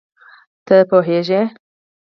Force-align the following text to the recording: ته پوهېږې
ته 0.65 0.77
پوهېږې 0.89 1.41